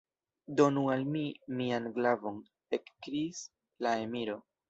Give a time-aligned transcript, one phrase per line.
[0.59, 1.21] Donu al mi
[1.59, 2.41] mian glavon!
[2.79, 3.45] ekkriis
[3.87, 4.43] la emiro.